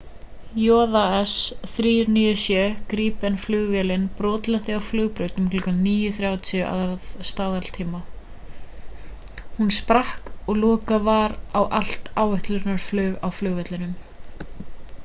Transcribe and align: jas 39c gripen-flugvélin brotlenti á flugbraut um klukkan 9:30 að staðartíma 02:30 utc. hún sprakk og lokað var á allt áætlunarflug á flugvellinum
jas 0.61 1.31
39c 1.73 2.55
gripen-flugvélin 2.93 4.03
brotlenti 4.21 4.71
á 4.77 4.79
flugbraut 4.89 5.35
um 5.43 5.49
klukkan 5.51 5.77
9:30 5.89 6.63
að 6.71 7.13
staðartíma 7.33 7.99
02:30 8.09 8.81
utc. 8.81 9.55
hún 9.61 9.69
sprakk 9.79 10.33
og 10.47 10.55
lokað 10.65 11.01
var 11.11 11.31
á 11.59 11.61
allt 11.79 12.03
áætlunarflug 12.27 13.13
á 13.25 13.27
flugvellinum 13.39 13.93